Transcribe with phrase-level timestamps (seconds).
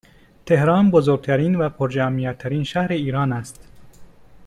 [0.45, 3.67] تهران بزرگترین و پرجمعیت ترین شهر ایران است